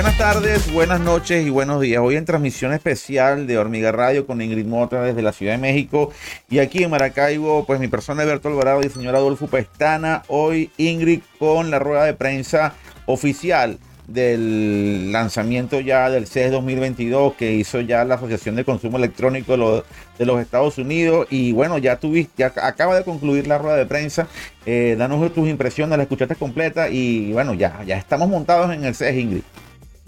Buenas 0.00 0.16
tardes, 0.16 0.72
buenas 0.72 0.98
noches 0.98 1.46
y 1.46 1.50
buenos 1.50 1.78
días. 1.82 2.00
Hoy 2.02 2.16
en 2.16 2.24
transmisión 2.24 2.72
especial 2.72 3.46
de 3.46 3.58
Hormiga 3.58 3.92
Radio 3.92 4.26
con 4.26 4.40
Ingrid 4.40 4.64
Mota 4.64 5.02
desde 5.02 5.20
la 5.20 5.30
Ciudad 5.30 5.52
de 5.52 5.58
México 5.58 6.10
y 6.48 6.60
aquí 6.60 6.82
en 6.82 6.90
Maracaibo, 6.90 7.66
pues 7.66 7.80
mi 7.80 7.86
persona 7.86 8.22
Alberto 8.22 8.48
Alvarado 8.48 8.80
y 8.80 8.86
el 8.86 8.90
señor 8.90 9.14
Adolfo 9.14 9.46
Pestana. 9.46 10.22
Hoy 10.28 10.70
Ingrid 10.78 11.20
con 11.38 11.70
la 11.70 11.78
rueda 11.80 12.04
de 12.04 12.14
prensa 12.14 12.72
oficial 13.04 13.78
del 14.06 15.12
lanzamiento 15.12 15.80
ya 15.80 16.08
del 16.08 16.26
CES 16.26 16.50
2022 16.52 17.34
que 17.34 17.52
hizo 17.52 17.82
ya 17.82 18.02
la 18.06 18.14
Asociación 18.14 18.56
de 18.56 18.64
Consumo 18.64 18.96
Electrónico 18.96 19.52
de 19.52 20.24
los, 20.24 20.40
Estados 20.40 20.78
Unidos 20.78 21.26
y 21.28 21.52
bueno, 21.52 21.76
ya 21.76 21.96
tuviste, 21.96 22.42
acaba 22.42 22.96
de 22.96 23.04
concluir 23.04 23.46
la 23.46 23.58
rueda 23.58 23.76
de 23.76 23.84
prensa, 23.84 24.28
eh, 24.64 24.96
danos 24.98 25.30
tus 25.34 25.46
impresiones, 25.46 25.98
la 25.98 26.04
escuchaste 26.04 26.36
completa 26.36 26.88
y 26.88 27.34
bueno, 27.34 27.52
ya, 27.52 27.84
ya 27.84 27.98
estamos 27.98 28.30
montados 28.30 28.72
en 28.72 28.84
el 28.84 28.94
CES 28.94 29.14
Ingrid. 29.14 29.42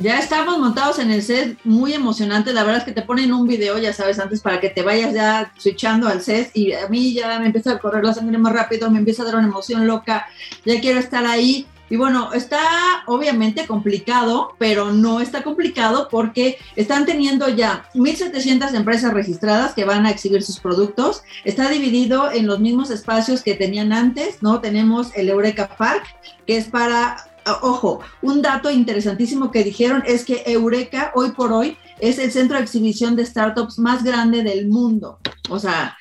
Ya 0.03 0.19
estamos 0.19 0.59
montados 0.59 0.99
en 0.99 1.13
el 1.13 1.23
set, 1.23 1.59
muy 1.63 1.95
emocionante. 1.95 2.53
La 2.53 2.65
verdad 2.65 2.79
es 2.79 2.85
que 2.85 2.91
te 2.91 3.03
ponen 3.03 3.33
un 3.33 3.47
video, 3.47 3.79
ya 3.79 3.93
sabes, 3.93 4.19
antes 4.19 4.41
para 4.41 4.59
que 4.59 4.69
te 4.69 4.83
vayas 4.83 5.15
ya 5.15 5.53
switchando 5.57 6.09
al 6.09 6.21
set. 6.21 6.51
Y 6.55 6.73
a 6.73 6.89
mí 6.89 7.15
ya 7.15 7.39
me 7.39 7.47
empieza 7.47 7.71
a 7.71 7.79
correr 7.79 8.05
la 8.05 8.13
sangre 8.13 8.37
más 8.37 8.53
rápido, 8.53 8.91
me 8.91 8.99
empieza 8.99 9.23
a 9.23 9.27
dar 9.27 9.37
una 9.37 9.47
emoción 9.47 9.87
loca. 9.87 10.27
Ya 10.65 10.81
quiero 10.81 10.99
estar 10.99 11.25
ahí. 11.25 11.69
Y 11.89 11.97
bueno, 11.97 12.33
está 12.33 12.59
obviamente 13.07 13.69
complicado, 13.69 14.57
pero 14.59 14.91
no 14.93 15.21
está 15.21 15.45
complicado 15.45 16.09
porque 16.11 16.59
están 16.75 17.07
teniendo 17.07 17.49
ya 17.49 17.85
1.700 17.95 18.75
empresas 18.75 19.15
registradas 19.15 19.73
que 19.73 19.85
van 19.85 20.05
a 20.05 20.11
exhibir 20.11 20.43
sus 20.43 20.59
productos. 20.59 21.23
Está 21.45 21.69
dividido 21.69 22.33
en 22.33 22.49
los 22.49 22.59
mismos 22.59 22.91
espacios 22.91 23.43
que 23.43 23.55
tenían 23.55 23.93
antes, 23.93 24.43
¿no? 24.43 24.61
Tenemos 24.61 25.15
el 25.15 25.29
Eureka 25.29 25.77
Park, 25.77 26.07
que 26.45 26.57
es 26.57 26.67
para 26.67 27.32
ojo, 27.63 28.01
un 28.23 28.43
dato 28.43 28.71
interesantísimo 28.71 29.51
que 29.51 29.65
dijeron 29.65 30.03
es 30.07 30.25
que 30.25 30.43
Eureka 30.47 31.13
hoy 31.15 31.31
por 31.33 31.53
hoy 31.53 31.77
es 31.99 32.19
el 32.19 32.33
centro 32.33 32.57
de 32.57 32.65
exhibición 32.65 33.15
de 33.15 33.25
startups 33.25 33.79
más 33.79 34.03
grande 34.03 34.43
del 34.43 34.69
mundo. 34.69 35.19
O 35.49 35.59
sea, 35.59 35.97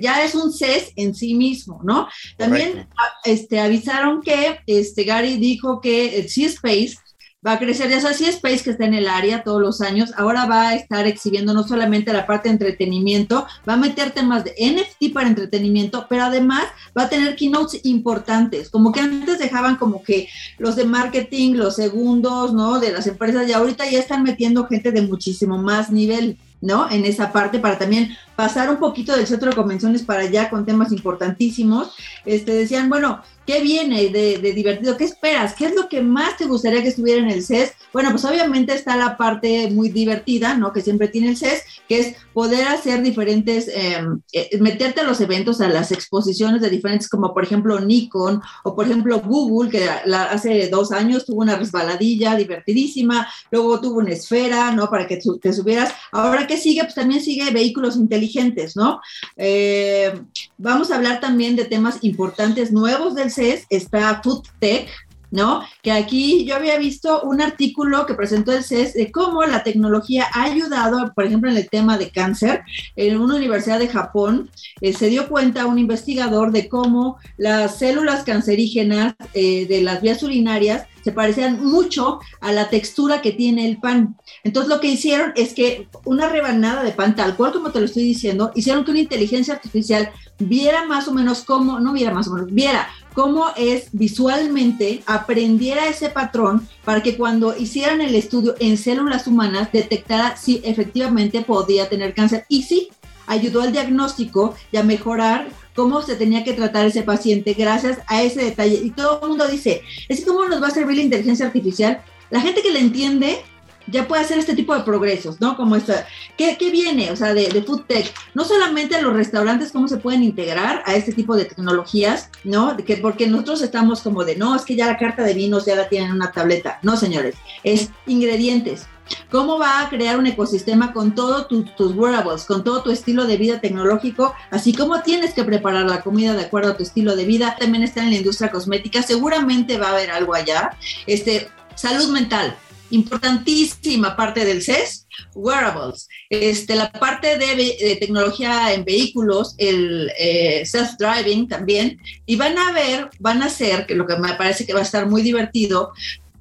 ya 0.00 0.24
es 0.24 0.34
un 0.34 0.52
CES 0.52 0.92
en 0.96 1.14
sí 1.14 1.34
mismo, 1.34 1.80
¿no? 1.82 2.08
También 2.36 2.88
ah, 2.96 3.08
este, 3.24 3.60
avisaron 3.60 4.20
que 4.20 4.60
este, 4.66 5.04
Gary 5.04 5.36
dijo 5.36 5.80
que 5.80 6.18
el 6.18 6.28
C-Space 6.28 6.98
va 7.46 7.52
a 7.52 7.58
crecer. 7.58 7.90
Ya 7.90 8.00
sabes, 8.00 8.20
Space, 8.20 8.64
que 8.64 8.70
está 8.70 8.84
en 8.84 8.94
el 8.94 9.08
área 9.08 9.42
todos 9.42 9.60
los 9.60 9.80
años, 9.80 10.12
ahora 10.16 10.46
va 10.46 10.68
a 10.68 10.74
estar 10.74 11.06
exhibiendo 11.06 11.52
no 11.52 11.66
solamente 11.66 12.12
la 12.12 12.26
parte 12.26 12.48
de 12.48 12.54
entretenimiento, 12.54 13.46
va 13.68 13.74
a 13.74 13.76
meter 13.76 14.12
temas 14.12 14.44
de 14.44 14.54
NFT 14.58 15.12
para 15.12 15.28
entretenimiento, 15.28 16.06
pero 16.08 16.24
además 16.24 16.64
va 16.96 17.04
a 17.04 17.08
tener 17.08 17.36
keynotes 17.36 17.84
importantes, 17.84 18.70
como 18.70 18.92
que 18.92 19.00
antes 19.00 19.38
dejaban 19.38 19.76
como 19.76 20.02
que 20.02 20.28
los 20.58 20.76
de 20.76 20.84
marketing, 20.84 21.54
los 21.54 21.76
segundos, 21.76 22.52
¿no? 22.52 22.80
De 22.80 22.92
las 22.92 23.06
empresas, 23.06 23.48
y 23.48 23.52
ahorita 23.52 23.88
ya 23.90 23.98
están 23.98 24.22
metiendo 24.22 24.66
gente 24.66 24.92
de 24.92 25.02
muchísimo 25.02 25.58
más 25.58 25.90
nivel. 25.90 26.38
¿no? 26.60 26.90
En 26.90 27.04
esa 27.04 27.30
parte 27.30 27.58
para 27.58 27.78
también 27.78 28.16
pasar 28.36 28.70
un 28.70 28.78
poquito 28.78 29.14
del 29.14 29.26
centro 29.26 29.50
de 29.50 29.56
convenciones 29.56 30.02
para 30.02 30.22
allá 30.22 30.48
con 30.48 30.64
temas 30.64 30.92
importantísimos. 30.92 31.94
Este, 32.24 32.54
decían, 32.54 32.88
bueno, 32.88 33.20
¿qué 33.46 33.60
viene 33.60 34.08
de, 34.08 34.52
divertido? 34.52 34.96
¿Qué 34.96 35.04
esperas? 35.04 35.54
¿Qué 35.54 35.66
es 35.66 35.74
lo 35.74 35.88
que 35.88 36.02
más 36.02 36.36
te 36.36 36.46
gustaría 36.46 36.82
que 36.82 36.88
estuviera 36.88 37.20
en 37.20 37.30
el 37.30 37.44
CES? 37.44 37.72
Bueno, 37.92 38.10
pues 38.10 38.24
obviamente 38.24 38.74
está 38.74 38.96
la 38.96 39.16
parte 39.16 39.70
muy 39.70 39.88
divertida, 39.88 40.56
¿no? 40.56 40.72
Que 40.72 40.80
siempre 40.80 41.08
tiene 41.08 41.30
el 41.30 41.36
CES, 41.36 41.62
que 41.88 42.00
es 42.00 42.16
poder 42.32 42.66
hacer 42.68 43.02
diferentes, 43.02 43.68
em, 43.68 44.20
eh, 44.32 44.50
meterte 44.60 45.00
a 45.00 45.04
los 45.04 45.20
eventos, 45.20 45.60
a 45.60 45.68
las 45.68 45.92
exposiciones 45.92 46.60
de 46.60 46.70
diferentes, 46.70 47.08
como 47.08 47.32
por 47.32 47.44
ejemplo 47.44 47.78
Nikon 47.80 48.40
o 48.64 48.74
por 48.74 48.86
ejemplo 48.86 49.20
Google, 49.20 49.70
que 49.70 49.88
hace 49.88 50.68
dos 50.68 50.92
años 50.92 51.24
tuvo 51.24 51.42
una 51.42 51.56
resbaladilla 51.56 52.36
divertidísima, 52.36 53.28
luego 53.50 53.80
tuvo 53.80 53.98
una 53.98 54.10
esfera, 54.10 54.72
¿no? 54.72 54.88
Para 54.90 55.06
que 55.06 55.20
te 55.40 55.52
subieras. 55.52 55.92
Ahora 56.12 56.46
que 56.46 56.56
sigue, 56.56 56.82
pues 56.82 56.94
también 56.94 57.20
sigue 57.20 57.50
vehículos 57.50 57.96
inteligentes, 57.96 58.76
¿no? 58.76 59.00
Eh, 59.36 60.12
vamos 60.58 60.90
a 60.90 60.96
hablar 60.96 61.20
también 61.20 61.56
de 61.56 61.64
temas 61.64 61.98
importantes 62.02 62.72
nuevos 62.72 63.14
del 63.14 63.30
CES, 63.34 63.66
está 63.70 64.20
Food 64.22 64.44
Tech, 64.58 64.88
¿no? 65.34 65.62
Que 65.82 65.90
aquí 65.90 66.44
yo 66.44 66.54
había 66.54 66.78
visto 66.78 67.22
un 67.22 67.40
artículo 67.40 68.06
que 68.06 68.14
presentó 68.14 68.52
el 68.52 68.62
CES 68.62 68.94
de 68.94 69.10
cómo 69.10 69.42
la 69.42 69.64
tecnología 69.64 70.26
ha 70.32 70.44
ayudado, 70.44 71.12
por 71.12 71.24
ejemplo, 71.24 71.50
en 71.50 71.56
el 71.56 71.68
tema 71.68 71.98
de 71.98 72.10
cáncer. 72.10 72.62
En 72.94 73.20
una 73.20 73.34
universidad 73.34 73.80
de 73.80 73.88
Japón 73.88 74.48
eh, 74.80 74.92
se 74.92 75.08
dio 75.08 75.28
cuenta 75.28 75.66
un 75.66 75.80
investigador 75.80 76.52
de 76.52 76.68
cómo 76.68 77.18
las 77.36 77.78
células 77.78 78.22
cancerígenas 78.22 79.14
eh, 79.34 79.66
de 79.66 79.82
las 79.82 80.00
vías 80.00 80.22
urinarias 80.22 80.86
se 81.02 81.12
parecían 81.12 81.62
mucho 81.62 82.20
a 82.40 82.52
la 82.52 82.70
textura 82.70 83.20
que 83.20 83.32
tiene 83.32 83.68
el 83.68 83.78
pan. 83.78 84.16
Entonces 84.44 84.70
lo 84.70 84.80
que 84.80 84.86
hicieron 84.86 85.32
es 85.36 85.52
que 85.52 85.88
una 86.04 86.28
rebanada 86.28 86.82
de 86.82 86.92
pan, 86.92 87.14
tal 87.14 87.36
cual 87.36 87.52
como 87.52 87.72
te 87.72 87.80
lo 87.80 87.86
estoy 87.86 88.04
diciendo, 88.04 88.52
hicieron 88.54 88.84
que 88.84 88.92
una 88.92 89.00
inteligencia 89.00 89.54
artificial 89.54 90.10
viera 90.38 90.86
más 90.86 91.06
o 91.08 91.12
menos 91.12 91.42
cómo, 91.42 91.78
no 91.78 91.92
viera 91.92 92.14
más 92.14 92.28
o 92.28 92.32
menos, 92.32 92.52
viera 92.52 92.88
cómo 93.14 93.46
es 93.56 93.88
visualmente, 93.92 95.02
aprendiera 95.06 95.86
ese 95.86 96.10
patrón 96.10 96.68
para 96.84 97.02
que 97.02 97.16
cuando 97.16 97.56
hicieran 97.56 98.00
el 98.00 98.14
estudio 98.14 98.54
en 98.58 98.76
células 98.76 99.26
humanas 99.26 99.70
detectara 99.72 100.36
si 100.36 100.60
efectivamente 100.64 101.40
podía 101.42 101.88
tener 101.88 102.12
cáncer. 102.12 102.44
Y 102.48 102.64
sí, 102.64 102.88
ayudó 103.26 103.62
al 103.62 103.72
diagnóstico 103.72 104.54
y 104.72 104.76
a 104.76 104.82
mejorar 104.82 105.48
cómo 105.74 106.02
se 106.02 106.16
tenía 106.16 106.44
que 106.44 106.52
tratar 106.52 106.86
ese 106.86 107.02
paciente 107.02 107.54
gracias 107.54 107.98
a 108.06 108.22
ese 108.22 108.44
detalle. 108.44 108.80
Y 108.82 108.90
todo 108.90 109.20
el 109.22 109.28
mundo 109.28 109.48
dice, 109.48 109.82
es 110.08 110.24
cómo 110.24 110.44
nos 110.46 110.62
va 110.62 110.68
a 110.68 110.72
servir 110.72 110.96
la 110.96 111.04
inteligencia 111.04 111.46
artificial. 111.46 112.02
La 112.30 112.40
gente 112.40 112.62
que 112.62 112.72
le 112.72 112.80
entiende 112.80 113.42
ya 113.86 114.08
puede 114.08 114.22
hacer 114.22 114.38
este 114.38 114.54
tipo 114.54 114.74
de 114.74 114.82
progresos, 114.82 115.40
¿no? 115.40 115.56
Como 115.56 115.76
esta, 115.76 116.06
¿qué, 116.36 116.56
viene? 116.70 117.10
O 117.10 117.16
sea, 117.16 117.34
de, 117.34 117.48
de, 117.48 117.62
food 117.62 117.82
tech. 117.86 118.12
No 118.34 118.44
solamente 118.44 119.00
los 119.02 119.14
restaurantes, 119.14 119.72
cómo 119.72 119.88
se 119.88 119.98
pueden 119.98 120.22
integrar 120.22 120.82
a 120.86 120.94
este 120.94 121.12
tipo 121.12 121.36
de 121.36 121.44
tecnologías, 121.44 122.30
¿no? 122.44 122.76
que, 122.76 122.96
porque 122.96 123.26
nosotros 123.26 123.62
estamos 123.62 124.00
como 124.00 124.24
de, 124.24 124.36
no, 124.36 124.56
es 124.56 124.62
que 124.62 124.76
ya 124.76 124.86
la 124.86 124.96
carta 124.96 125.22
de 125.22 125.34
vinos 125.34 125.66
ya 125.66 125.76
la 125.76 125.88
tienen 125.88 126.10
en 126.10 126.16
una 126.16 126.32
tableta. 126.32 126.78
No, 126.82 126.96
señores, 126.96 127.34
es 127.62 127.90
ingredientes. 128.06 128.86
¿Cómo 129.30 129.58
va 129.58 129.80
a 129.80 129.90
crear 129.90 130.18
un 130.18 130.26
ecosistema 130.26 130.94
con 130.94 131.14
todos 131.14 131.46
tus 131.48 131.94
wearables, 131.94 132.44
con 132.44 132.64
todo 132.64 132.82
tu 132.82 132.90
estilo 132.90 133.26
de 133.26 133.36
vida 133.36 133.60
tecnológico, 133.60 134.34
así 134.50 134.72
como 134.72 135.02
tienes 135.02 135.34
que 135.34 135.44
preparar 135.44 135.84
la 135.84 136.00
comida 136.00 136.32
de 136.32 136.44
acuerdo 136.44 136.70
a 136.70 136.76
tu 136.76 136.82
estilo 136.82 137.14
de 137.14 137.26
vida? 137.26 137.56
También 137.58 137.84
está 137.84 138.02
en 138.02 138.10
la 138.10 138.16
industria 138.16 138.50
cosmética, 138.50 139.02
seguramente 139.02 139.76
va 139.76 139.88
a 139.88 139.92
haber 139.92 140.10
algo 140.10 140.34
allá. 140.34 140.70
Este, 141.06 141.48
salud 141.74 142.08
mental, 142.08 142.56
importantísima 142.90 144.16
parte 144.16 144.44
del 144.44 144.62
CES, 144.62 145.06
wearables, 145.34 146.08
este, 146.30 146.74
la 146.74 146.90
parte 146.92 147.38
de, 147.38 147.96
tecnología 148.00 148.72
en 148.72 148.84
vehículos, 148.84 149.54
el 149.58 150.10
eh, 150.18 150.62
self-driving 150.64 151.48
también, 151.48 152.00
y 152.26 152.36
van 152.36 152.56
a 152.58 152.72
ver, 152.72 153.10
van 153.18 153.42
a 153.42 153.46
hacer, 153.46 153.86
que 153.86 153.94
lo 153.94 154.06
que 154.06 154.16
me 154.16 154.34
parece 154.34 154.66
que 154.66 154.72
va 154.72 154.80
a 154.80 154.84
estar 154.84 155.08
muy 155.08 155.22
divertido, 155.22 155.92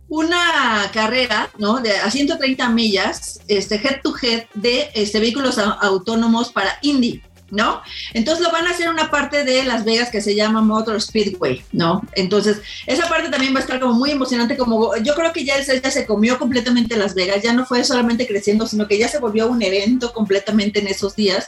una 0.09 0.91
carrera, 0.93 1.49
¿no? 1.57 1.79
De 1.79 1.97
a 1.97 2.11
130 2.11 2.69
millas, 2.69 3.39
este, 3.47 3.75
head 3.75 4.01
to 4.03 4.13
head 4.21 4.43
de 4.53 4.89
este, 4.93 5.19
vehículos 5.19 5.57
autónomos 5.57 6.51
para 6.51 6.77
Indy. 6.83 7.21
¿No? 7.53 7.81
Entonces 8.13 8.43
lo 8.43 8.51
van 8.51 8.65
a 8.65 8.71
hacer 8.71 8.89
una 8.89 9.11
parte 9.11 9.43
de 9.43 9.63
Las 9.63 9.85
Vegas 9.85 10.09
que 10.09 10.21
se 10.21 10.35
llama 10.35 10.61
Motor 10.61 10.99
Speedway, 10.99 11.63
¿no? 11.71 12.01
Entonces, 12.13 12.61
esa 12.87 13.07
parte 13.07 13.29
también 13.29 13.53
va 13.53 13.59
a 13.59 13.61
estar 13.61 13.79
como 13.79 13.93
muy 13.93 14.11
emocionante, 14.11 14.57
como 14.57 14.95
yo 14.97 15.13
creo 15.13 15.31
que 15.31 15.45
ya, 15.45 15.61
ya 15.61 15.91
se 15.91 16.05
comió 16.05 16.39
completamente 16.39 16.97
Las 16.97 17.13
Vegas, 17.13 17.43
ya 17.43 17.53
no 17.53 17.65
fue 17.65 17.83
solamente 17.83 18.27
creciendo, 18.27 18.65
sino 18.67 18.87
que 18.87 18.97
ya 18.97 19.07
se 19.07 19.19
volvió 19.19 19.47
un 19.47 19.61
evento 19.61 20.13
completamente 20.13 20.79
en 20.79 20.87
esos 20.87 21.15
días. 21.15 21.47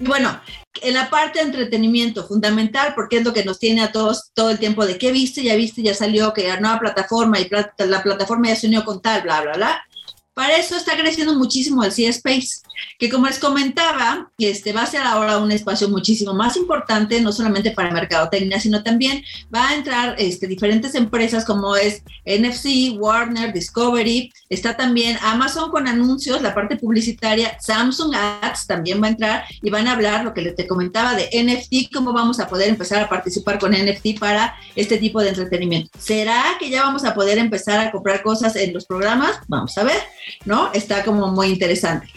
Y 0.00 0.06
bueno, 0.06 0.40
en 0.80 0.94
la 0.94 1.10
parte 1.10 1.40
de 1.40 1.44
entretenimiento, 1.44 2.26
fundamental, 2.26 2.94
porque 2.94 3.18
es 3.18 3.24
lo 3.24 3.34
que 3.34 3.44
nos 3.44 3.58
tiene 3.58 3.82
a 3.82 3.92
todos 3.92 4.30
todo 4.32 4.50
el 4.50 4.58
tiempo 4.58 4.86
de 4.86 4.96
qué 4.96 5.12
viste, 5.12 5.42
ya 5.42 5.54
viste, 5.54 5.82
ya 5.82 5.94
salió, 5.94 6.32
que 6.32 6.48
la 6.48 6.60
nueva 6.60 6.80
plataforma 6.80 7.38
y 7.38 7.48
la 7.50 8.02
plataforma 8.02 8.48
ya 8.48 8.56
se 8.56 8.68
unió 8.68 8.84
con 8.84 9.02
tal, 9.02 9.22
bla, 9.22 9.42
bla, 9.42 9.52
bla. 9.52 9.86
Para 10.34 10.56
eso 10.56 10.76
está 10.76 10.96
creciendo 10.96 11.34
muchísimo 11.34 11.84
el 11.84 11.92
C-Space, 11.92 12.62
que 12.98 13.10
como 13.10 13.26
les 13.26 13.38
comentaba, 13.38 14.30
este, 14.38 14.72
va 14.72 14.82
a 14.82 14.86
ser 14.86 15.02
ahora 15.02 15.36
un 15.36 15.52
espacio 15.52 15.90
muchísimo 15.90 16.32
más 16.32 16.56
importante, 16.56 17.20
no 17.20 17.32
solamente 17.32 17.72
para 17.72 17.90
mercadotecnia, 17.90 18.58
sino 18.58 18.82
también 18.82 19.22
va 19.54 19.68
a 19.68 19.74
entrar 19.74 20.14
este, 20.18 20.46
diferentes 20.46 20.94
empresas 20.94 21.44
como 21.44 21.76
es 21.76 22.02
NFC, 22.24 22.98
Warner, 22.98 23.52
Discovery, 23.52 24.32
está 24.48 24.74
también 24.74 25.18
Amazon 25.20 25.70
con 25.70 25.86
anuncios, 25.86 26.40
la 26.40 26.54
parte 26.54 26.76
publicitaria, 26.76 27.58
Samsung 27.60 28.14
Ads 28.14 28.66
también 28.66 29.02
va 29.02 29.08
a 29.08 29.10
entrar 29.10 29.44
y 29.60 29.68
van 29.68 29.86
a 29.86 29.92
hablar 29.92 30.24
lo 30.24 30.32
que 30.32 30.52
te 30.52 30.66
comentaba 30.66 31.14
de 31.14 31.28
NFT, 31.30 31.92
cómo 31.92 32.14
vamos 32.14 32.40
a 32.40 32.48
poder 32.48 32.70
empezar 32.70 33.02
a 33.02 33.08
participar 33.10 33.58
con 33.58 33.72
NFT 33.72 34.18
para 34.18 34.54
este 34.76 34.96
tipo 34.96 35.20
de 35.20 35.28
entretenimiento. 35.28 35.90
¿Será 35.98 36.42
que 36.58 36.70
ya 36.70 36.84
vamos 36.84 37.04
a 37.04 37.12
poder 37.12 37.36
empezar 37.36 37.80
a 37.80 37.90
comprar 37.90 38.22
cosas 38.22 38.56
en 38.56 38.72
los 38.72 38.86
programas? 38.86 39.38
Vamos 39.48 39.76
a 39.76 39.84
ver. 39.84 40.00
¿No? 40.44 40.72
Está 40.72 41.04
como 41.04 41.28
muy 41.28 41.48
interesante. 41.48 42.08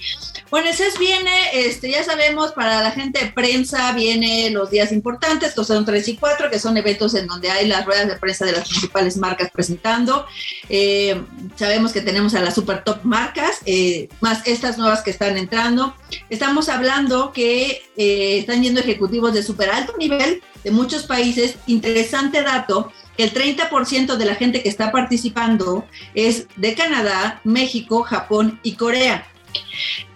Bueno, 0.51 0.69
el 0.69 0.75
CES 0.75 0.99
viene, 0.99 1.31
este, 1.53 1.89
ya 1.89 2.03
sabemos, 2.03 2.51
para 2.51 2.81
la 2.81 2.91
gente 2.91 3.19
de 3.19 3.31
prensa 3.31 3.91
viene 3.93 4.49
los 4.51 4.69
días 4.69 4.91
importantes, 4.91 5.53
que 5.53 5.63
son 5.63 5.85
3 5.85 6.07
y 6.07 6.15
4, 6.17 6.49
que 6.49 6.59
son 6.59 6.77
eventos 6.77 7.15
en 7.15 7.27
donde 7.27 7.49
hay 7.49 7.67
las 7.67 7.85
ruedas 7.85 8.07
de 8.07 8.15
prensa 8.15 8.45
de 8.45 8.51
las 8.51 8.67
principales 8.69 9.17
marcas 9.17 9.49
presentando. 9.51 10.25
Eh, 10.69 11.21
sabemos 11.55 11.91
que 11.91 12.01
tenemos 12.01 12.35
a 12.35 12.41
las 12.41 12.53
super 12.53 12.83
top 12.83 13.03
marcas, 13.03 13.57
eh, 13.65 14.07
más 14.21 14.45
estas 14.45 14.77
nuevas 14.77 15.01
que 15.01 15.11
están 15.11 15.35
entrando. 15.35 15.95
Estamos 16.29 16.69
hablando 16.69 17.33
que 17.33 17.81
eh, 17.97 18.37
están 18.37 18.61
yendo 18.61 18.79
ejecutivos 18.79 19.33
de 19.33 19.43
super 19.43 19.69
alto 19.71 19.95
nivel 19.97 20.43
de 20.63 20.71
muchos 20.71 21.03
países. 21.03 21.55
Interesante 21.65 22.43
dato, 22.43 22.91
el 23.17 23.33
30% 23.33 24.15
de 24.15 24.25
la 24.25 24.35
gente 24.35 24.61
que 24.61 24.69
está 24.69 24.91
participando 24.91 25.85
es 26.13 26.47
de 26.55 26.73
Canadá, 26.73 27.41
México, 27.43 28.03
Japón 28.03 28.59
y 28.63 28.73
Corea. 28.73 29.27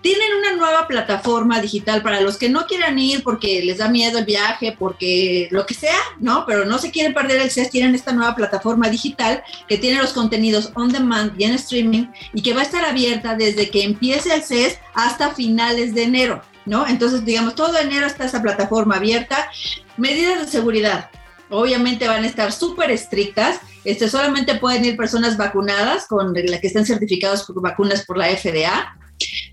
Tienen 0.02 0.28
una 0.40 0.56
nueva 0.56 0.88
plataforma 0.88 1.62
digital 1.62 2.02
para 2.02 2.22
los 2.22 2.38
que 2.38 2.50
no 2.50 2.66
quieran 2.66 2.98
ir 3.00 3.24
porque 3.24 3.62
les 3.64 3.78
da 3.78 3.90
miedo 3.90 4.20
el 4.20 4.26
viaje, 4.26 4.76
porque 4.78 5.48
lo 5.52 5.66
que 5.66 5.74
sea, 5.74 5.98
¿no? 6.20 6.46
Pero 6.46 6.66
no 6.66 6.78
se 6.78 6.92
quieren 6.92 7.14
perder 7.14 7.42
el 7.42 7.52
CES, 7.52 7.70
tienen 7.70 7.96
esta 7.96 8.12
nueva 8.12 8.36
plataforma 8.36 8.90
digital 8.90 9.44
que 9.68 9.78
tiene 9.78 10.02
los 10.02 10.14
contenidos 10.14 10.72
on 10.76 10.92
demand 10.92 11.40
y 11.40 11.44
en 11.46 11.54
streaming 11.54 12.08
y 12.34 12.42
que 12.42 12.54
va 12.54 12.62
a 12.62 12.64
estar 12.64 12.86
abierta 12.86 13.36
desde 13.36 13.70
que 13.70 13.84
empiece 13.84 14.34
el 14.34 14.44
CES 14.44 14.80
hasta 14.94 15.34
finales 15.34 15.94
de 15.94 16.04
enero, 16.04 16.42
¿no? 16.66 16.88
Entonces, 16.88 17.26
digamos, 17.26 17.56
todo 17.56 17.78
enero 17.78 18.08
está 18.08 18.26
esa 18.26 18.42
plataforma 18.42 18.96
abierta. 18.96 19.50
Medidas 19.98 20.40
de 20.40 20.48
seguridad, 20.48 21.10
obviamente 21.50 22.08
van 22.08 22.24
a 22.24 22.28
estar 22.28 22.52
súper 22.52 22.92
estrictas. 22.92 23.60
Este, 23.84 24.10
solamente 24.10 24.56
pueden 24.56 24.86
ir 24.86 24.98
personas 24.98 25.38
vacunadas 25.38 26.08
con 26.08 26.34
la 26.34 26.60
que 26.60 26.68
estén 26.68 26.86
certificados 26.86 27.44
por 27.44 27.62
vacunas 27.62 28.06
por 28.06 28.18
la 28.18 28.28
FDA. 28.28 28.98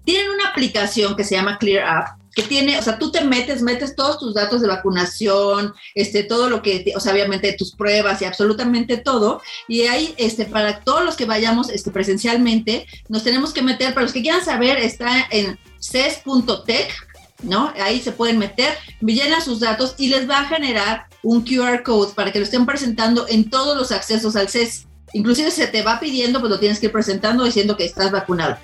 Tienen 0.05 0.31
una 0.31 0.51
aplicación 0.51 1.17
que 1.17 1.25
se 1.25 1.35
llama 1.35 1.59
Clear 1.59 1.85
App, 1.87 2.21
que 2.37 2.43
tiene, 2.43 2.79
o 2.79 2.83
sea, 2.83 2.99
tú 2.99 3.11
te 3.11 3.25
metes, 3.25 3.63
metes 3.63 3.97
todos 3.97 4.19
tus 4.19 4.35
datos 4.35 4.61
de 4.61 4.69
vacunación, 4.69 5.73
este, 5.95 6.23
todo 6.23 6.51
lo 6.51 6.61
que, 6.61 6.93
o 6.95 7.01
sea, 7.01 7.15
obviamente 7.15 7.55
tus 7.55 7.75
pruebas 7.75 8.21
y 8.21 8.27
absolutamente 8.27 8.99
todo, 8.99 9.41
y 9.67 9.83
ahí, 9.83 10.15
este, 10.19 10.45
para 10.45 10.81
todos 10.81 11.03
los 11.03 11.17
que 11.17 11.25
vayamos, 11.25 11.71
este, 11.71 11.91
presencialmente, 11.91 12.87
nos 13.09 13.25
tenemos 13.25 13.55
que 13.55 13.63
meter, 13.63 13.95
para 13.95 14.05
los 14.05 14.13
que 14.13 14.21
quieran 14.21 14.45
saber, 14.45 14.77
está 14.77 15.27
en 15.31 15.59
ces.tech, 15.79 17.06
¿no? 17.43 17.73
Ahí 17.81 18.01
se 18.01 18.13
pueden 18.13 18.39
meter, 18.39 18.77
llenan 19.01 19.43
sus 19.43 19.61
datos 19.61 19.95
y 19.99 20.09
les 20.09 20.29
va 20.29 20.41
a 20.41 20.45
generar 20.45 21.07
un 21.23 21.43
QR 21.43 21.83
code 21.83 22.13
para 22.15 22.33
que 22.33 22.39
lo 22.39 22.45
estén 22.45 22.67
presentando 22.67 23.27
en 23.29 23.51
todos 23.51 23.77
los 23.77 23.93
accesos 23.93 24.37
al 24.37 24.49
CES. 24.49 24.87
Inclusive 25.13 25.51
se 25.51 25.67
te 25.67 25.83
va 25.83 26.01
pidiendo, 26.01 26.41
pues 26.41 26.51
lo 26.51 26.59
tienes 26.59 26.79
que 26.79 26.87
ir 26.87 26.93
presentando 26.93 27.45
diciendo 27.45 27.77
que 27.77 27.85
estás 27.85 28.11
vacunado. 28.11 28.59